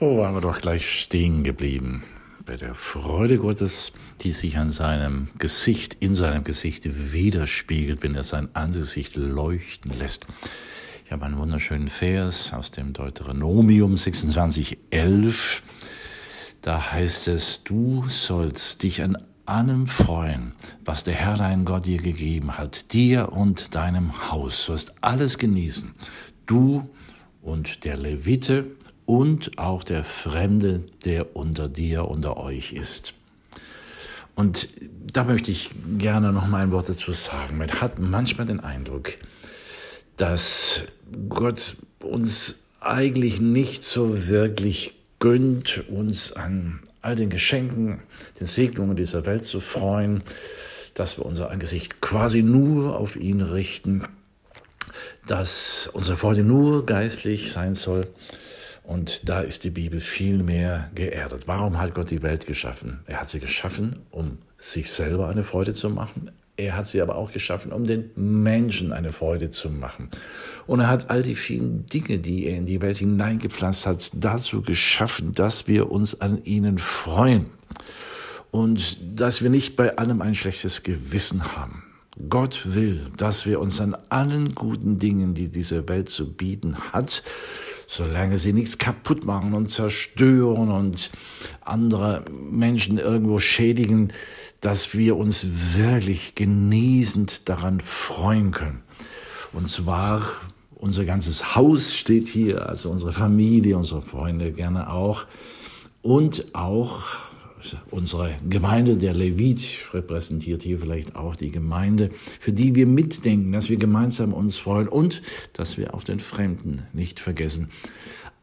[0.00, 2.04] Wo waren wir doch gleich stehen geblieben?
[2.46, 8.22] Bei der Freude Gottes, die sich an seinem Gesicht, in seinem Gesicht widerspiegelt, wenn er
[8.22, 10.28] sein Angesicht leuchten lässt.
[11.04, 15.62] Ich habe einen wunderschönen Vers aus dem Deuteronomium 26,11.
[16.60, 20.52] Da heißt es, du sollst dich an allem freuen,
[20.84, 24.58] was der Herr dein Gott dir gegeben hat, dir und deinem Haus.
[24.58, 25.92] Du sollst alles genießen.
[26.46, 26.88] Du
[27.42, 28.66] und der Levite
[29.06, 33.14] und auch der Fremde, der unter dir, unter euch ist.
[34.34, 34.68] Und
[35.12, 37.58] da möchte ich gerne noch mal ein Wort dazu sagen.
[37.58, 39.14] Man hat manchmal den Eindruck,
[40.16, 40.84] dass
[41.28, 48.00] Gott uns eigentlich nicht so wirklich gönnt, uns an all den Geschenken,
[48.38, 50.22] den Segnungen dieser Welt zu freuen,
[50.94, 54.04] dass wir unser Angesicht quasi nur auf ihn richten,
[55.28, 58.08] dass unsere Freude nur geistlich sein soll
[58.88, 61.42] und da ist die Bibel viel mehr geerdet.
[61.44, 63.00] Warum hat Gott die Welt geschaffen?
[63.04, 66.30] Er hat sie geschaffen, um sich selber eine Freude zu machen.
[66.56, 70.08] Er hat sie aber auch geschaffen, um den Menschen eine Freude zu machen.
[70.66, 74.62] Und er hat all die vielen Dinge, die er in die Welt hineingepflanzt hat, dazu
[74.62, 77.44] geschaffen, dass wir uns an ihnen freuen.
[78.50, 81.84] Und dass wir nicht bei allem ein schlechtes Gewissen haben.
[82.28, 87.22] Gott will, dass wir uns an allen guten Dingen, die diese Welt zu bieten hat,
[87.86, 91.10] solange sie nichts kaputt machen und zerstören und
[91.60, 94.12] andere Menschen irgendwo schädigen,
[94.60, 95.46] dass wir uns
[95.76, 98.82] wirklich genießend daran freuen können.
[99.52, 100.22] Und zwar
[100.74, 105.26] unser ganzes Haus steht hier, also unsere Familie, unsere Freunde gerne auch
[106.02, 107.27] und auch
[107.90, 112.10] unsere Gemeinde, der Levit repräsentiert hier vielleicht auch die Gemeinde,
[112.40, 116.84] für die wir mitdenken, dass wir gemeinsam uns freuen und dass wir auf den Fremden
[116.92, 117.68] nicht vergessen.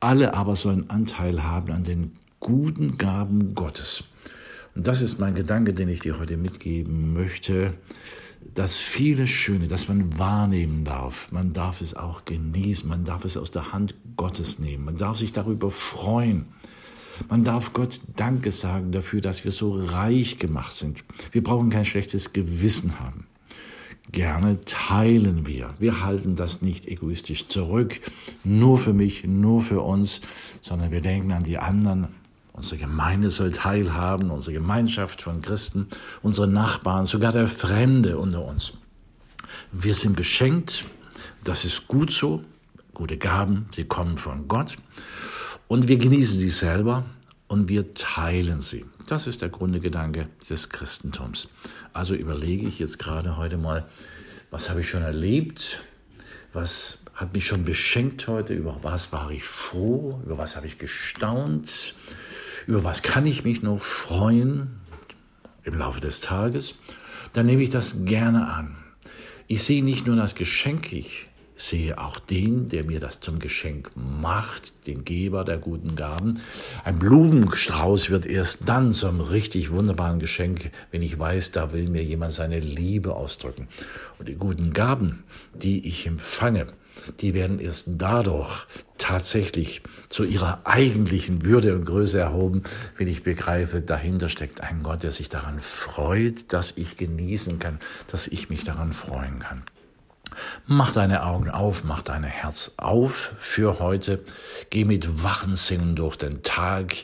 [0.00, 4.04] Alle aber sollen Anteil haben an den guten Gaben Gottes.
[4.74, 7.74] Und das ist mein Gedanke, den ich dir heute mitgeben möchte.
[8.54, 13.36] Das viele Schöne, das man wahrnehmen darf, man darf es auch genießen, man darf es
[13.36, 16.46] aus der Hand Gottes nehmen, man darf sich darüber freuen.
[17.28, 21.04] Man darf Gott Danke sagen dafür, dass wir so reich gemacht sind.
[21.30, 23.26] Wir brauchen kein schlechtes Gewissen haben.
[24.10, 25.74] Gerne teilen wir.
[25.78, 28.00] Wir halten das nicht egoistisch zurück,
[28.44, 30.20] nur für mich, nur für uns,
[30.60, 32.08] sondern wir denken an die anderen.
[32.52, 35.86] Unsere Gemeinde soll teilhaben, unsere Gemeinschaft von Christen,
[36.20, 38.74] unsere Nachbarn, sogar der Fremde unter uns.
[39.70, 40.84] Wir sind beschenkt,
[41.44, 42.44] das ist gut so,
[42.92, 44.76] gute Gaben, sie kommen von Gott.
[45.68, 47.04] Und wir genießen sie selber
[47.48, 48.84] und wir teilen sie.
[49.06, 51.48] Das ist der Grundgedanke des Christentums.
[51.92, 53.86] Also überlege ich jetzt gerade heute mal,
[54.50, 55.82] was habe ich schon erlebt?
[56.52, 58.54] Was hat mich schon beschenkt heute?
[58.54, 60.20] Über was war ich froh?
[60.24, 61.94] Über was habe ich gestaunt?
[62.66, 64.80] Über was kann ich mich noch freuen
[65.64, 66.74] im Laufe des Tages?
[67.32, 68.76] Dann nehme ich das gerne an.
[69.46, 71.28] Ich sehe nicht nur das Geschenk, ich
[71.62, 76.40] sehe auch den, der mir das zum Geschenk macht, den Geber der guten Gaben.
[76.84, 82.02] Ein Blumenstrauß wird erst dann zum richtig wunderbaren Geschenk, wenn ich weiß, da will mir
[82.02, 83.68] jemand seine Liebe ausdrücken.
[84.18, 85.24] Und die guten Gaben,
[85.54, 86.66] die ich empfange,
[87.20, 88.66] die werden erst dadurch
[88.98, 92.62] tatsächlich zu ihrer eigentlichen Würde und Größe erhoben,
[92.96, 97.78] wenn ich begreife, dahinter steckt ein Gott, der sich daran freut, dass ich genießen kann,
[98.08, 99.62] dass ich mich daran freuen kann.
[100.66, 104.24] Mach deine Augen auf, mach dein Herz auf für heute.
[104.70, 106.94] Geh mit wachen Sinnen durch den Tag.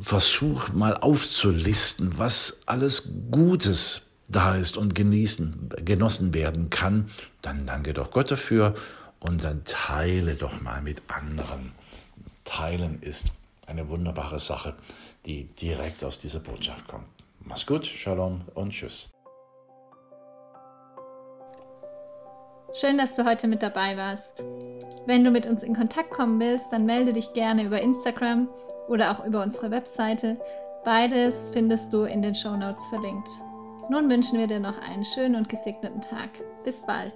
[0.00, 7.10] Versuch mal aufzulisten, was alles Gutes da ist und genießen, genossen werden kann.
[7.42, 8.74] Dann danke doch Gott dafür
[9.20, 11.72] und dann teile doch mal mit anderen.
[12.44, 13.32] Teilen ist
[13.66, 14.74] eine wunderbare Sache,
[15.26, 17.06] die direkt aus dieser Botschaft kommt.
[17.40, 19.10] Mach's gut, Shalom und Tschüss.
[22.74, 24.42] Schön, dass du heute mit dabei warst.
[25.06, 28.48] Wenn du mit uns in Kontakt kommen willst, dann melde dich gerne über Instagram
[28.88, 30.38] oder auch über unsere Webseite.
[30.84, 33.28] Beides findest du in den Show Notes verlinkt.
[33.88, 36.28] Nun wünschen wir dir noch einen schönen und gesegneten Tag.
[36.62, 37.14] Bis bald.